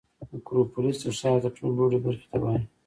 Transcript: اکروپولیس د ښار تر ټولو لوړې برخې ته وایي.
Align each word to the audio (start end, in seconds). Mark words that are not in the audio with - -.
اکروپولیس 0.35 0.97
د 1.03 1.05
ښار 1.19 1.37
تر 1.43 1.51
ټولو 1.57 1.71
لوړې 1.79 1.99
برخې 2.05 2.25
ته 2.31 2.37
وایي. 2.41 2.63